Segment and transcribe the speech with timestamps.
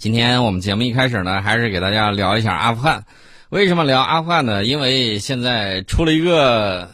[0.00, 3.04] 今天我们节目一开始呢，还是给大家聊一下阿富汗。
[3.50, 4.64] 为什么聊阿富汗呢？
[4.64, 6.88] 因为现在出了一个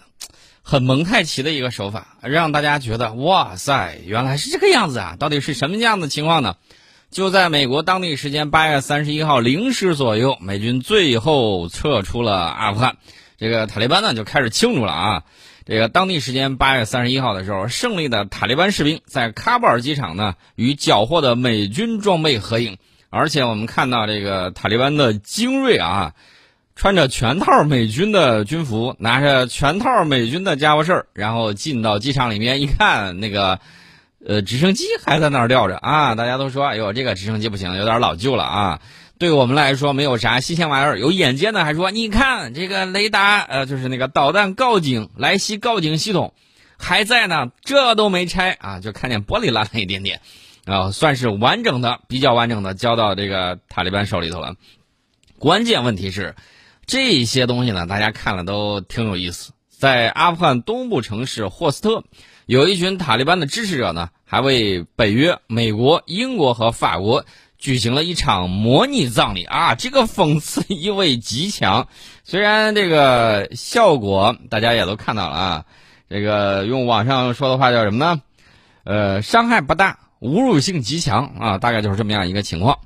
[0.61, 5.15] 很蒙太奇的一个手法，让大家觉得哇塞，原来是这个样子啊！
[5.21, 6.57] 到底是什么样的情况呢？
[7.09, 12.97] 就在美国当地时间八月三十一号零时左右，美军最后撤出了阿富汗，
[13.39, 15.23] 这个塔利班呢就开始庆祝了啊。
[15.65, 22.79] 这个当地时间八月三十一号的时候，胜利的塔利班士兵在喀布尔机场呢与缴获的美军装备合影，
[23.17, 26.13] 而且我们看到这个塔利班的精锐啊，
[26.75, 33.59] 穿着全套美军的军服，拿着全套美军的家伙事儿，然后进到机场里面一看，那个
[34.25, 35.77] 呃直升机还在那儿吊着。
[35.79, 38.81] 啊，大家都说，哎呦，这个直升机不行，有点老旧了啊。
[39.19, 46.35] 对我们来说没有啥新鲜玩意儿，有眼尖的还说，你看这个雷达，呃，就是那个导弹告警来袭告警系统
[46.77, 48.51] 还在呢，这都没拆。
[48.61, 50.21] 啊，就看见玻璃烂了一点点，
[50.67, 54.57] 啊，算是完整的，比较完整的交到这个塔利班手里头了。
[55.39, 56.35] 关键问题是，
[56.87, 59.53] 这些东西呢，大家看了都挺有意思。
[59.71, 62.05] 在阿富汗东部城市霍斯特，
[62.45, 67.25] 有一群塔利班的支持者呢，还为北约、美国、英国和法国。
[67.59, 71.89] 举行了一场模拟葬礼啊，这个讽刺意味极强。
[72.23, 75.65] 虽然这个效果大家也都看到了啊，
[76.11, 78.21] 这个用网上说的话叫什么呢？
[78.85, 82.79] 呃，伤害不大，侮辱性极强啊，大概就是这么样一个情况。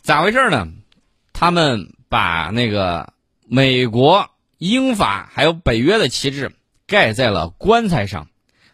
[0.00, 0.66] 咋回事呢？
[1.32, 3.12] 他们把那个
[3.46, 6.50] 美国、英法还有北约的旗帜
[6.86, 8.26] 盖在了棺材上。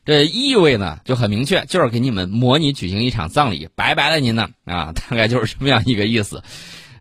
[0.05, 6.43] 这意味呢就很明确，就是给你们模拟举行一场葬礼，拜拜了您呢啊， 大概就是这么样一个意思。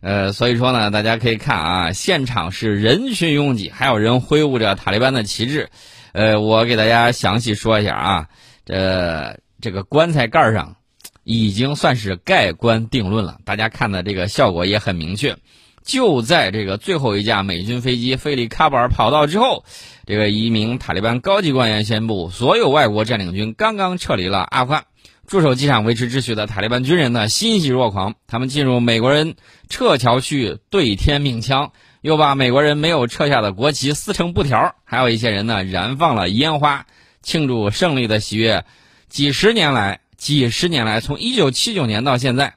[0.02, 5.70] 呃，所以说呢，大家可以看啊，现场是人群拥挤，还有人挥舞着塔利班的旗帜。
[6.12, 8.28] 呃，我给大家详细说一下啊，
[8.66, 10.76] 这这个棺材盖上
[11.24, 15.36] 已经算是盖棺定论了，大家看的这个效果也很明确。
[15.84, 19.64] 就在这个最后一架美军飞机飞离喀布尔跑道之后，
[20.04, 24.84] 这个一名塔利班高级官员宣布，所有外国占领军刚刚撤离了阿富汗。
[25.26, 29.34] 驻守机场维持秩序的塔利班军人呢，欣喜若狂，他们进入美国人
[29.68, 36.86] 撤侨区对天鸣枪，又把美国人没有撤下的国旗撕成布条，还有一些人呢燃放了烟花，
[37.22, 38.64] 庆祝胜利的喜悦。
[39.08, 42.54] 几十年来，几十年来，从1979年到现在。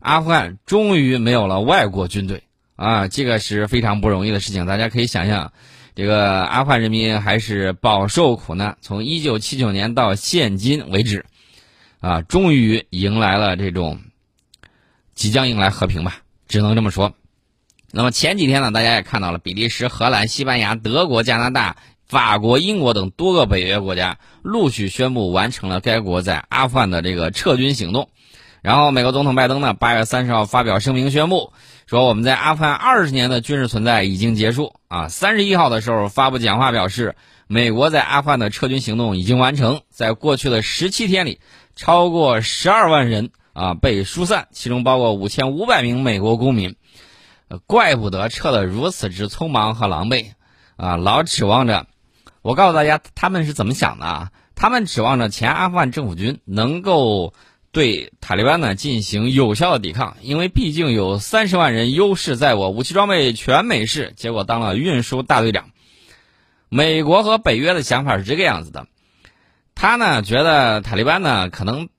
[0.00, 2.44] 阿富汗终于没有了外国军队
[2.76, 4.64] 啊，这个是非常不容易的事情。
[4.64, 5.52] 大家可以想象，
[5.96, 8.78] 这个阿富汗人民还是饱受苦难。
[8.80, 11.26] 从一九七九年到现今为止，
[11.98, 14.00] 啊，终于迎来了这种
[15.16, 17.12] 即将迎来和平吧，只能这么说。
[17.90, 21.76] 那么前几天呢，大家也看到了，比利时、荷兰、西班牙、德国、加拿大、
[22.08, 28.08] 法国、英国等多个北约国家陆续宣布完成了该国在阿富汗的这个撤军行动。
[28.60, 31.52] 然后，美国总统拜登呢，八月三十号发表声明宣布，
[31.86, 34.74] 说我们在阿富汗二十年的军事存在已经结束。
[34.88, 37.14] 啊，三十一号的时候发布讲话表示，
[37.46, 41.38] 美国在阿富汗的撤军行动已经完成，在过去的十七天里，
[41.76, 46.74] 超过十二万人啊被疏散，其中包括五千五百名美国公民。
[47.66, 50.32] 怪不得撤得如此之匆忙和狼狈，
[50.76, 51.86] 啊，老指望着。
[52.42, 54.30] 我告诉大家，他们是怎么想的啊？
[54.54, 57.34] 他们指望着前阿富汗政府军能够。
[57.70, 65.68] 对塔利班呢进行有效的抵抗，因为毕竟有三十万人优势在我，武器装备全美式，结果当了运输大队长。
[66.70, 68.86] 美国和北约的想法是这个样子的，
[69.74, 71.90] 他呢觉得塔利班呢可能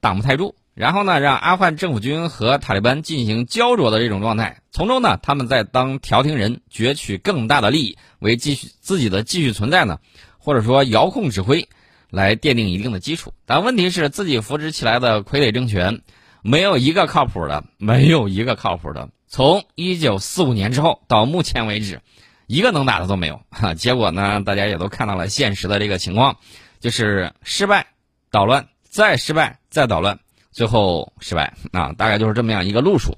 [0.00, 9.98] 挡不太住，然后呢让阿富汗政府军和塔利班进行焦灼的这种状态，从中呢他们在当调停人，攫取更大的利益，为继续自己的继续存在呢，
[10.38, 11.68] 或者说遥控指挥。
[12.10, 16.00] 来奠定一定的基础，但问题是自己扶植起来的傀儡政权，
[16.40, 19.10] 没有一个靠谱的，没有一个靠谱的。
[19.26, 22.00] 从一九四五年之后到目前为止，
[22.46, 23.42] 一个能打的都没有。
[23.50, 26.38] 哈，结果呢，大家也都看到了现实的这个情况，
[26.80, 27.88] 就是失败、
[28.30, 30.18] 捣乱、再失败、再捣乱，
[30.50, 33.16] 最后失败啊，大概就是这么样一个路数。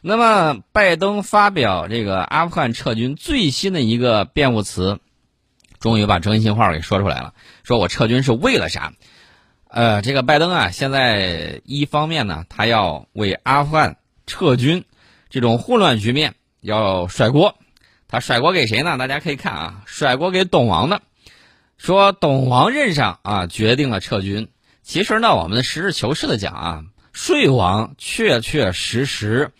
[0.00, 5.00] 那么，拜登发表这个阿富汗撤军最新的一个辩护词。
[5.80, 8.92] 终于把真心话给说出来了，说我撤军是为了啥？
[9.68, 13.96] 呃，这个拜登啊，现在一方面呢，他要为阿富汗
[14.26, 14.84] 撤军
[15.30, 17.54] 这种混乱局面要甩锅，
[18.08, 18.98] 他甩锅给谁呢？
[18.98, 21.00] 大家可以看啊，甩锅给董王的，
[21.76, 24.48] 说董王任上啊决定了撤军。
[24.88, 29.52] 其实呢，我们实事求是的讲啊，税王确确实实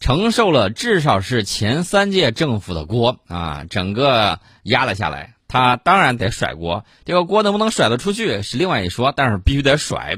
[0.00, 5.34] 承受了至少是前三届政府的锅啊，整个压了下来。
[5.46, 10.16] 他当然得甩锅，这个锅能不能甩得出去是另外一说，但是必须得甩。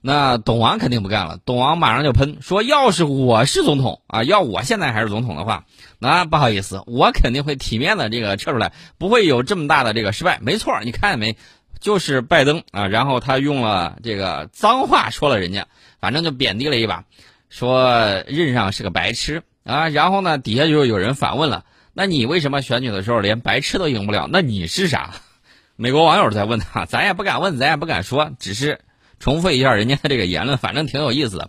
[0.00, 5.66] 那董王肯定不干了，董王马上就喷说：“要是我是总统啊，要我现在还是总统的话，
[5.98, 10.38] 那不好意思，我肯定会体面的这个撤出来，不会有这么大的这个失败。
[10.40, 11.36] 没错，你看见没？
[11.82, 15.66] 就是拜登啊，然后他用了这个脏话说了人家，
[16.00, 17.04] 反正就贬低了一把，
[17.50, 19.90] 说任上是个白痴啊。
[19.90, 24.26] 然后呢，底下就有人反问了：那你为什么选举的时候连白痴都赢不了？
[24.32, 25.10] 那你是啥？
[25.76, 28.80] 美国网友在问他，咱也不敢问，咱也不敢说，只是。”
[29.22, 31.48] 重复一下人家的这个言论，反正挺有意思的。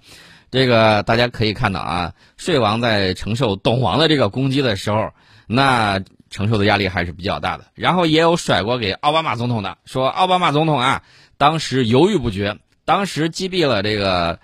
[0.51, 5.12] 这个大家可以看到啊，税王在承受董王的这个攻击的时候，
[5.47, 6.00] 那
[6.33, 7.65] 承受的压力还是比较大的。
[7.75, 11.03] 然后也有甩锅给奥巴马总统的，说奥巴马总统啊，
[11.38, 14.39] 当时犹豫不决，当时击毙了这个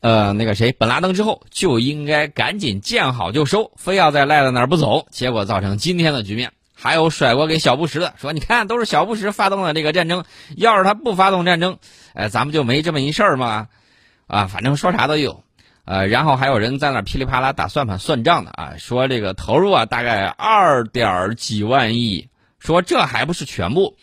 [0.00, 6.52] 呃那个谁本拉登之后，就应该赶紧见好就收，非要再赖在那儿不走，结果造成今天的局面。
[6.80, 10.24] 还有甩锅给小布什的，说你看都是小布什发动了这个战争，
[10.56, 11.78] 要是他不发动战争，
[12.14, 13.68] 哎，咱们就没这么一事儿嘛？
[14.28, 15.42] 啊，反正说啥都有，
[15.90, 23.96] 呃，然后还有人在那噼里啪啦打算盘算账的啊，说这个投入啊大概二点几万亿，说这还不是全部，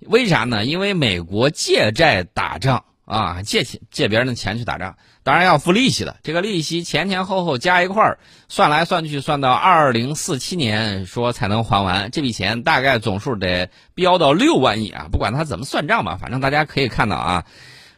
[0.00, 0.64] 为啥呢？
[0.64, 4.96] 因为美国借债打仗啊，借钱借别人的钱去打仗。
[5.24, 8.18] 当然要付利息的，这个利息前前后后加一块儿，
[8.48, 15.08] 算来算去算到二零四七年说才能还完，这笔钱大概总数得飙到六万亿啊！
[15.12, 17.44] 不管他怎么算账吧，反正大家可以看到啊，《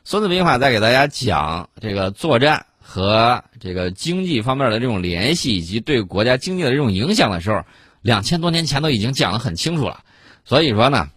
[0.02, 7.62] 孙子兵法》在给大家讲这个作战和这个经济方面的这种联系，以及对国家经济的这种影响的时候，
[8.00, 10.00] 两千多年前都已经讲得很清楚了。
[10.46, 11.11] 所以说呢，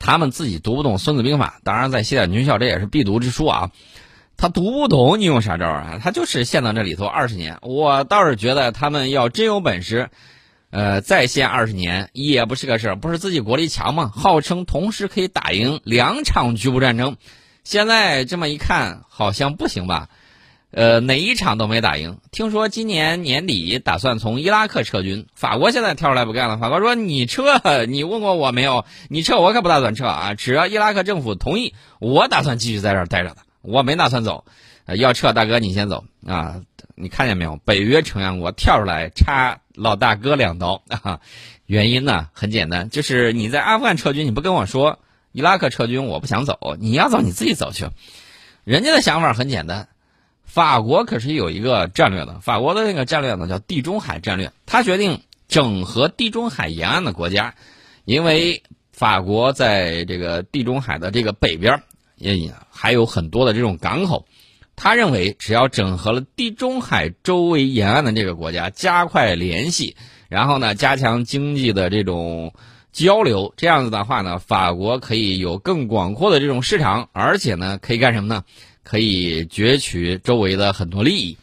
[0.00, 3.70] 他们自己读不懂《孙子兵法》，当然在西点军校这也是必读之书啊。
[4.36, 6.00] 他读不懂，你用啥招啊？
[6.02, 7.58] 他就是陷到这里头二十年。
[7.62, 10.10] 我倒是觉得他们要真有本事，
[10.70, 12.96] 呃，再陷二十年也不是个事儿。
[12.96, 14.10] 不是自己国力强吗？
[14.12, 17.16] 号称同时可以打赢两场局部战争，
[17.62, 20.08] 现在这么一看，好像不行吧？
[20.70, 22.18] 呃，哪一场都没打赢。
[22.30, 26.58] 听说今年年底打算从伊拉克撤军，法国现在跳出来不干了。
[26.58, 28.84] 法国说：“你撤，你问过我没有？
[29.08, 30.34] 你撤，我可不打算撤啊！
[30.34, 34.46] 只要伊拉克政府同意，我打算继续在这儿待着的。”我没打算走，
[34.86, 36.62] 要撤，大哥你先走啊！
[36.94, 37.56] 你看见没有？
[37.64, 41.20] 北约成员国跳出来插老大哥两刀啊！
[41.66, 44.98] 原因呢很简单，就是你在阿富汗撤军，你不跟我说；
[45.32, 47.88] 伊拉克撤军，我不想走，你要走你自己走去。
[48.64, 49.88] 人家的想法很简单，
[50.50, 57.54] 法国可是有一个战略的，法国的那个战略呢叫地中海战略，他决定整合地中海沿岸的国家，
[58.04, 58.62] 因为
[58.92, 61.82] 法国在这个地中海的这个北边。
[62.16, 64.26] 也还有很多的这种港口，
[64.76, 69.96] 他认为只要整合了地中海周围沿岸的这个国家，加快联系，
[70.28, 72.52] 然后呢加强经济的这种
[72.92, 78.44] 交流，这样子的话呢，法国可以有更广阔的这种市场，而且呢可以干什么呢？
[78.82, 81.38] 可以攫取周围的很多利益，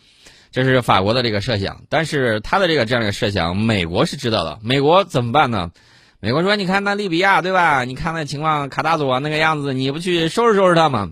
[0.51, 1.84] 这是法国的这个设想。
[1.89, 5.72] 但是他的这个战略设想，美国是知道的，美国怎么办呢？
[6.19, 7.84] 美国说：“你看那利比亚，对吧？
[7.84, 11.12] 你看那情况，卡达佐那个样子，你不去收拾收拾他吗？”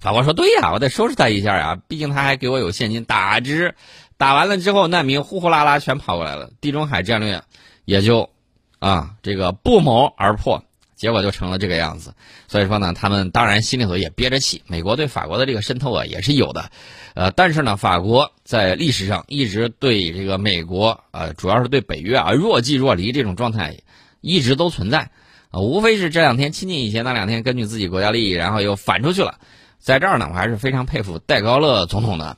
[0.00, 3.74] 法国说：“对呀，我得收拾他一下呀，毕竟他还给我有现金打支，
[4.16, 7.42] 打完了之后，难民呼呼啦啦全跑过来了，地中海战略
[7.84, 8.30] 也就
[8.78, 10.64] 啊这个不谋而破，
[10.96, 12.14] 结果就成了这个样子。
[12.48, 14.62] 所以说呢，他们当然心里头也憋着气。
[14.66, 16.70] 美国对法国的这个渗透啊也是有的，
[17.14, 23.76] 呃，但是呢，法国在历史上一直对这个美国呃，主要是对北约啊若即若离这种状态。”
[24.22, 25.10] 一直都存在，
[25.52, 29.38] 啊，无非是这两天亲近一些，那两天根据自己国家利益，然后又反出去了。
[29.78, 32.36] 在这儿呢，我还是非常佩服戴高乐总统的。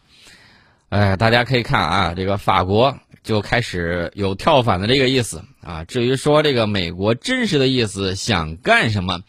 [0.91, 5.85] 哎，大家可以看啊，这个法国就开始有跳反的这个意思啊。
[5.85, 9.21] 至于说这个美国真实的意思想干什么，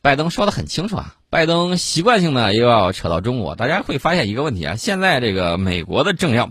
[0.00, 1.16] 拜登说的很清楚啊。
[1.28, 6.50] 拜登习惯性的又要扯到中国，大家会发现一个问题啊，现在这个美国的政要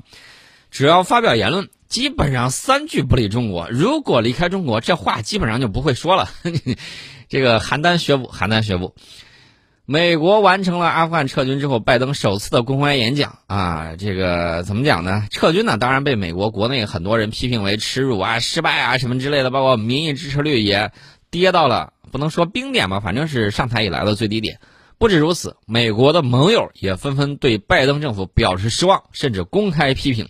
[0.71, 1.69] 只要发表言论。
[1.89, 3.67] 基本上三句不离中国。
[3.71, 6.29] 如果离开中国，这话基本上就不会说了。
[7.27, 8.93] 这个邯郸学步，邯郸学步。
[9.91, 15.25] 美国完成了阿富汗撤军之后，拜登首次的公开演讲啊，这个怎么讲呢？
[15.31, 20.91] 撤军呢，当然被美国国内很多人批评为耻辱啊、失败啊什么之类的，包括民意支持率也
[21.31, 24.60] 跌到了不能说冰点吧，反正是上台以来的最低点。
[25.00, 30.29] 不止如此，美国的盟友也纷纷对拜登政府表示失望，甚至公开批评。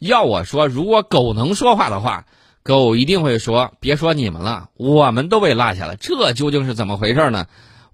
[0.00, 2.26] 要我说，如果狗能说话的话，
[2.64, 7.46] 狗一定会说：“别说你们了，我们都被落下了。”这究竟是怎么回事呢？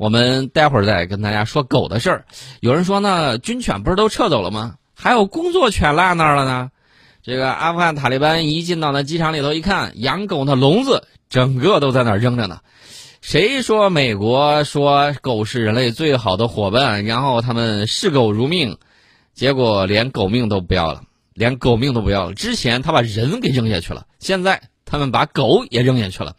[0.02, 2.24] 我们待会儿再跟大家说狗的事儿。
[2.58, 4.74] 有人说呢，军犬不是都撤走了吗？
[4.96, 6.72] 还有工作犬落那儿了呢？
[7.22, 12.58] 这个阿富汗塔利班一进到那机场里头一看，养狗的笼子整个都在那儿扔着呢。
[13.20, 18.78] 谁说美国说狗是人类最好的伙伴，然后他们视狗如命，
[19.34, 22.34] 结果连狗命都不要了，连狗命都不要了。
[22.34, 26.34] 之前他把人给扔下去了，现在他们把狗也扔下去了。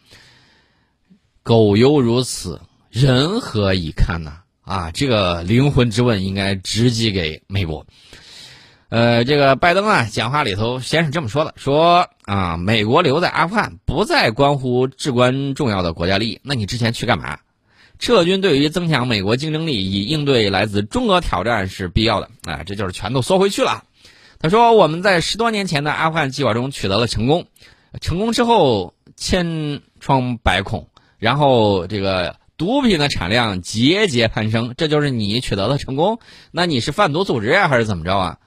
[1.42, 2.60] 狗犹如此，
[2.94, 4.34] 人何以堪呢？
[4.62, 7.84] 啊，这个灵魂之问应该直击给美国。
[8.88, 17.40] 呃，这个拜登啊，讲话里头先是这么说的：说啊，美国留在阿富汗不再关乎至关重要的国家利益，那你之前去干嘛？
[17.98, 23.82] 撤军对于增强美国竞争力，以应对来自中俄挑战是必要的啊，这就是全都缩回去了。
[24.38, 27.48] 他说，我们在十多年前的阿富汗计划中取得了成功，
[28.00, 32.36] 成功之后千疮百孔，然后这个。
[32.56, 36.18] 毒品的产量节节攀升，这就是你取得的成功？
[36.52, 38.38] 那你是贩毒组织呀，还是怎么着啊？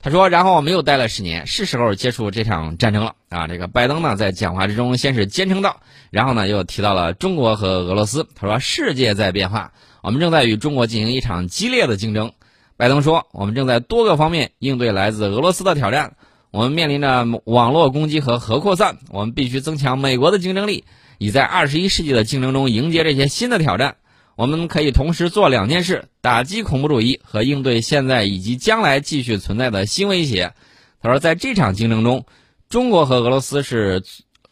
[0.00, 3.46] 他说，然后我们又待了十年，是时候结束这场战争了啊！
[3.46, 5.80] 这个拜登呢，在讲话之中先是坚称道，
[6.10, 8.28] 然后呢又提到了中国和俄罗斯。
[8.34, 12.32] 他说，世界在变化，我们正在与中国进行一场激烈的竞争。
[12.76, 16.16] 拜登说，我们正在多个方面应对来自俄罗斯的挑战，
[16.50, 20.84] 我们面临着网络攻击和核扩散，我们必须增强美国的竞争力。
[21.18, 23.96] 以在二十一世纪的竞争中迎接这些新的挑战，
[24.36, 30.52] 我们可以同时做两件事：打击恐怖主义和应对现在以及将来继续存在的新威胁。
[31.00, 32.24] 他说，在这场竞争中，
[32.68, 34.02] 中国和俄罗斯是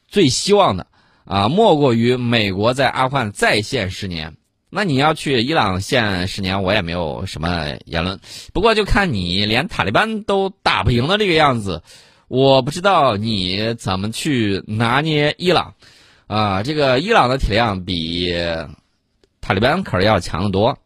[0.07, 0.87] 最希望的
[1.25, 4.37] 啊，莫过于美国在阿富汗再现十年。
[4.75, 8.21] 那你要去伊朗现十年，我也没有什么言论。
[8.55, 11.83] 不过就看你连塔利班都打不赢的这个样子，
[12.29, 15.75] 我不知道你怎么去拿捏伊朗。
[16.33, 18.33] 啊，这个伊朗的体量比
[19.43, 20.79] 塔利班可是要强得多，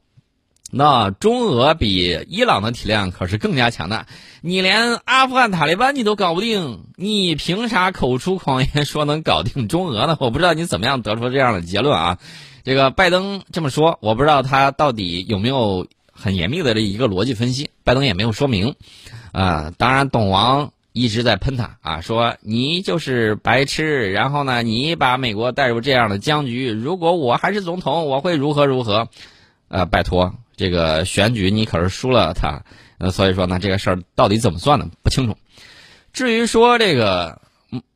[0.72, 4.06] 那中俄比伊朗的体量可是更加强大。
[4.40, 10.16] 你连阿富汗塔利班你都搞不定，你凭啥口出狂言说能搞定中俄呢？
[10.18, 12.18] 我不知道你怎么样得出这样的结论啊。
[12.64, 18.74] 这个拜登这么说，我不知道他到底有没有很严密的这一个逻辑分析，拜登也没有说明。
[19.30, 20.72] 啊，当然，董王。
[20.96, 26.70] 一直在喷他啊，说你就是白痴，然后呢，你把美国带入这样的僵局。
[26.70, 29.10] 如果我还是总统，我会如何如何？
[29.68, 32.62] 呃，拜托，这个选举你可是输了他，
[32.96, 34.88] 呃，所以说呢，这个事儿到底怎么算呢？
[35.02, 35.36] 不清楚。
[36.14, 37.42] 至于说这个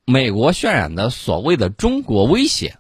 [0.05, 2.77] 美国渲染的所谓的中国威胁，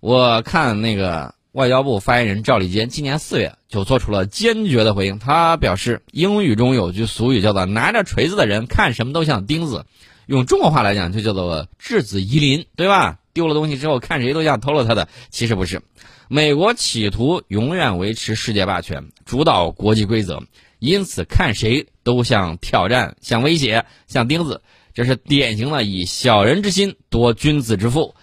[0.00, 1.34] 我看那个。
[1.58, 5.18] 外交部发言人赵立坚今年四月就做出了坚决的回应。
[5.18, 9.84] 他表示，英语中有句俗语叫做“拿着锤子的人看什么都像钉子”，
[10.26, 13.18] 用中国话来讲就叫做“质子疑邻”，对吧？
[13.32, 15.08] 丢了东西之后看谁都像偷了他的。
[15.30, 15.82] 其实不是，
[16.28, 20.40] 美国企图永远维持世界霸权，主导国际规则，
[20.78, 24.62] 因此看谁都像挑战、像威胁、像钉子。
[24.94, 28.14] 这是典型的以小人之心夺君子之腹。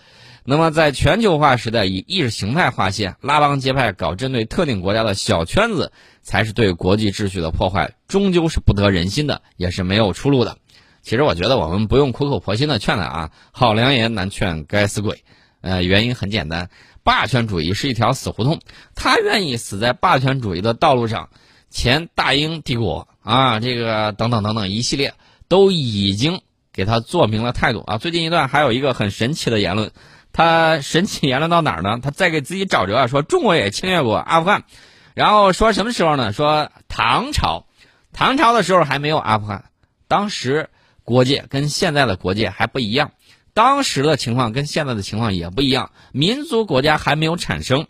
[0.48, 10.60] 那么，在全球化时代，以意识形态划线、拉帮结派、搞针对特定国家的小圈子，才是对国际秩序的破坏，终究是不得人心的，也是没有出路的。
[11.02, 15.24] 其实，我觉得我们不用苦口婆心的劝他啊，好良言难劝该死鬼。
[15.62, 16.70] 呃，原因很简单，
[17.02, 18.60] 霸权主义是一条死胡同，
[18.94, 21.30] 他愿意死在霸权主义的道路上。
[21.72, 25.16] 前大英帝国啊，这个等等等等一系列
[25.48, 27.98] 都已经给他做明了态度啊。
[27.98, 29.92] 最近一段还有一个很神奇的言论。
[30.38, 32.02] 他神奇言论到哪儿呢？
[32.04, 34.66] 他在给自己找辙啊，说中国也侵略过阿富汗，
[35.14, 36.34] 然后说什么时候呢？
[36.34, 37.68] 说唐朝，
[38.12, 39.70] 唐朝的时候还没有阿富汗，
[40.10, 40.70] 当时
[41.06, 43.12] 国界跟现在的国界还不一样，
[43.54, 47.88] 当时的情况跟现在的情况也不一样，民族国家还没有产生，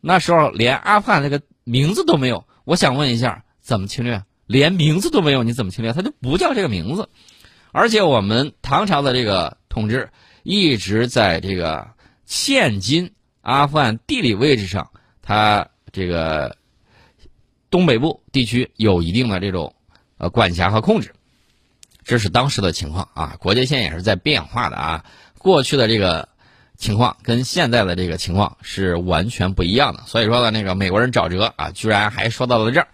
[0.00, 2.46] 那时候连阿富汗这个名字都没有。
[2.64, 4.22] 我想问一下，怎么侵略？
[4.46, 5.92] 连名字都没有，你怎么侵略？
[5.92, 7.10] 他就不叫这个名字，
[7.70, 10.08] 而且我们唐朝的这个统治。
[10.42, 11.88] 一直在这个
[12.26, 14.90] 现今阿富汗地理位置上，
[15.22, 16.56] 它这个
[17.70, 19.74] 东北部地区有一定的这种
[20.18, 21.14] 呃管辖和控制，
[22.04, 23.36] 这是当时的情况啊。
[23.38, 25.04] 国界线也是在变化的啊，
[25.38, 26.28] 过去的这个
[26.76, 30.02] 情况跟现在的这个情况是完全不一样的。
[30.06, 32.88] 所以说呢，那个美国人沼泽啊，居然还说到了这儿，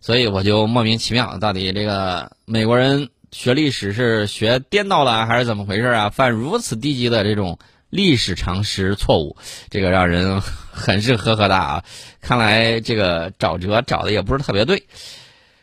[0.00, 3.08] 所以我就莫名其妙，到底这个美国人。
[3.32, 6.10] 学历史是学颠倒了还是怎么回事啊？
[6.10, 7.58] 犯如此低级的这种
[7.88, 9.36] 历史常识错误，
[9.68, 11.84] 这个让人很是呵呵哒啊！
[12.20, 14.84] 看来这个找辙找的也不是特别对。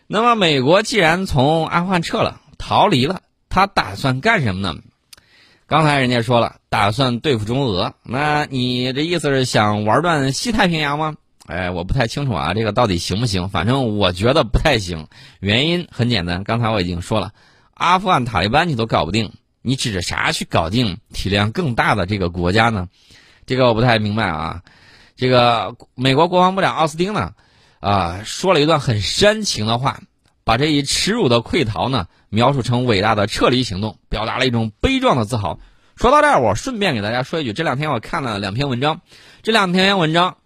[0.08, 4.80] 那么美国既然从阿富汗撤了，逃离了，他打算干什么呢？
[5.68, 7.94] 刚才人家说了，打算对付中俄。
[8.04, 11.16] 那你这意思是想玩断西太平洋吗？
[11.46, 13.50] 哎，我不太清楚啊，这个到底行不行？
[13.50, 15.08] 反正我觉得不太行。
[15.42, 17.32] 原因很简单，刚才我已经说了。
[17.78, 22.88] 阿富汗塔利班你都搞不定，你指着啥去搞定体量更大的这个国家呢？
[23.46, 24.62] 这个我不太明白啊。
[25.16, 27.34] 这个美国国防部长奥斯汀呢，
[27.80, 30.02] 啊，说了一段很煽情的话，
[30.44, 35.60] 把这一耻辱的溃逃呢描述成伟大的撤离行动，表达了一种悲壮的自豪。
[35.96, 39.02] 说到这儿，我顺便给大家说一句，这两天我看了两篇文章，
[39.44, 40.38] 这两篇文章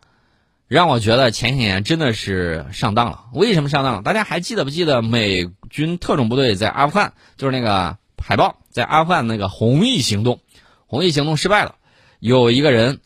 [0.72, 3.26] 让我觉得前些年真的是上当了。
[3.34, 4.02] 为什么上当了？
[4.04, 10.40] 大家还记得不记得美军特种部队在阿富汗，就是那个海豹在阿富汗那个红翼行动，
[10.88, 11.76] 红翼行动失败了，
[12.22, 13.00] 有一个人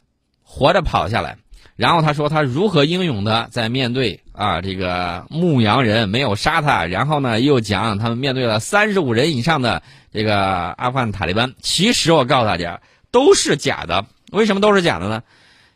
[0.44, 1.40] 活着跑下来。
[1.76, 9.82] 然后他说他如何英勇的在面对啊这个牧羊人没有杀他，然后呢又讲他们面对了三十五人以上的
[10.14, 11.56] 这个阿富汗塔利班。
[11.64, 15.24] 其实我告诉大家都是假的，为什么都是假的呢？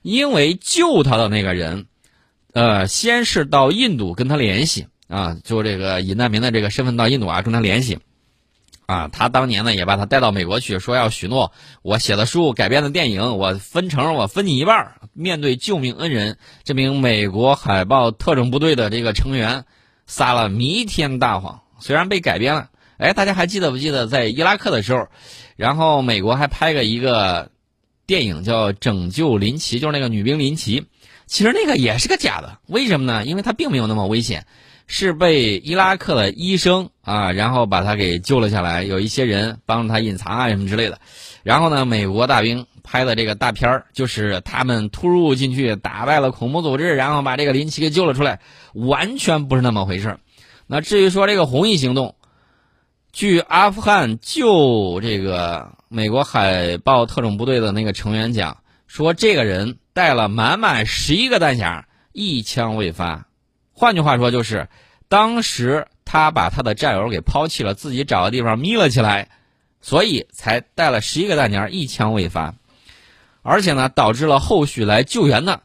[0.10, 1.86] 因为救他的那个人，
[2.54, 8.00] 呃，先是到印度跟他联系啊，就这个以难民的这个身份到印度啊跟他联系。
[8.88, 11.51] 啊，他当年呢也把他带到美国去，说要许诺
[11.84, 14.94] 我写的书、改编的电影，我分成，我分你一半。
[15.13, 19.66] 面对救命恩人，这名美国海豹特种部队的这个成员
[20.08, 21.62] 撒了弥天大谎。
[21.80, 25.08] 虽然被改编了，哎，大家还记得不记得在伊拉克的时候，
[25.56, 27.51] 然后美国还拍个一个
[28.10, 30.84] 电影叫《拯救林奇》，就是那个女兵林奇，
[31.28, 32.58] 其实那个也是个假的。
[32.66, 33.24] 为什么呢？
[33.24, 34.48] 因为他并没有那么危险。
[34.88, 38.84] 是被伊拉克的医生啊，然后把他给救了下来。
[38.84, 41.00] 有一些人帮助他隐藏啊什么之类的。
[41.44, 48.39] 然后呢，美国大兵拍的这个大片儿，就是他们突入进去，打败了恐怖组织，然后把这个林奇给救了出来，
[48.74, 50.18] 完全不是那么回事。
[50.66, 52.16] 那至于说这个红翼行动，
[53.12, 63.25] 据阿富汗救这个美国海豹特种部队的那个成员讲，说这个人带了满满十一个弹匣，一枪未发。
[63.74, 64.70] 换句话说，就是
[65.08, 69.30] 当时他把他的战友给抛弃了，自己找个地方眯了起来，
[69.82, 72.54] 所以才带了十一个弹夹，一枪未发，
[73.42, 75.63] 而且呢，导致了后续来救援的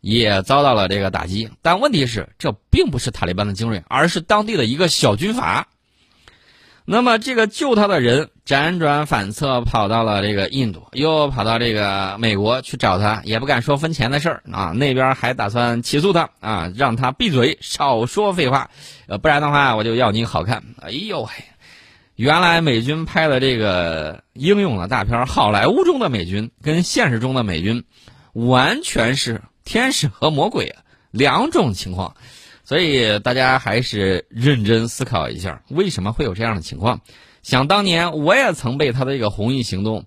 [0.00, 1.50] 也遭到了这个打击。
[1.60, 5.68] 但问题是，这并不是塔利班的精锐，而是当地的一个小军阀。
[6.88, 14.70] 那么，这个救他的人辗转反侧，跑到了这个印度，又跑到这个美国去找他，也不敢说分钱的事儿啊。
[14.70, 18.70] 那边还打算起诉他啊，让他闭嘴，少说废话，
[19.08, 20.62] 呃，不然的话我就要你好看。
[20.80, 21.42] 哎呦嘿，
[22.14, 27.82] 原来美军拍的这个英勇的大片，好莱坞中的美军跟现实中的美军
[28.32, 30.76] 完全是天使和魔鬼
[31.10, 32.14] 两种情况。
[32.66, 37.00] 所以大家还是认真思考一下，为什么会有这样的情况？
[37.42, 40.04] 想当年我也曾被他的这个红翼行动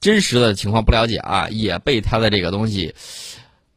[0.00, 2.94] 真实的情况不了解啊，也被他的这个东西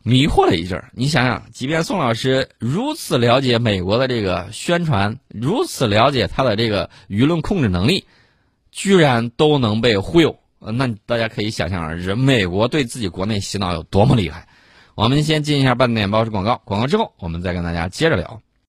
[0.03, 0.91] 迷惑了一阵儿。
[0.93, 8.05] 你想想，即便宋老师如此了解美国的这个宣传，如此了解他的这个舆论控制能力，
[8.71, 14.47] 居然都能被忽悠，那大家可以想象啊，人美国对自己国内洗脑有多么厉害。
[14.95, 18.39] 我们先进一下半点报时广告，广告之后我们再跟大家接着聊。